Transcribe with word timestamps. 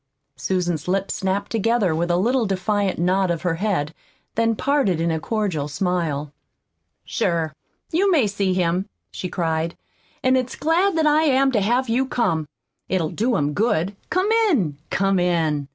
Susan's 0.35 0.87
lips 0.87 1.13
snapped 1.13 1.51
together 1.51 1.93
with 1.93 2.09
a 2.09 2.17
little 2.17 2.47
defiant 2.47 2.97
nod 2.97 3.29
of 3.29 3.43
her 3.43 3.53
head, 3.57 3.93
then 4.33 4.55
parted 4.55 4.99
in 4.99 5.11
a 5.11 5.19
cordial 5.19 5.67
smile. 5.67 6.33
"Sure, 7.05 7.53
you 7.91 8.09
may 8.09 8.25
see 8.25 8.51
him," 8.55 8.89
she 9.11 9.29
cried, 9.29 9.77
"an' 10.23 10.35
it's 10.35 10.55
glad 10.55 10.97
that 10.97 11.05
I 11.05 11.25
am 11.25 11.51
to 11.51 11.61
have 11.61 11.87
you 11.87 12.07
come! 12.07 12.47
It'll 12.89 13.11
do 13.11 13.35
him 13.35 13.53
good. 13.53 13.95
Come 14.09 14.31
in, 14.49 14.75
come 14.89 15.19
in!" 15.19 15.67